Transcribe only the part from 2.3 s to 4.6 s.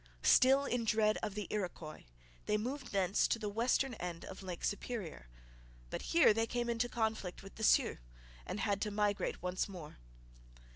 they moved thence to the western end of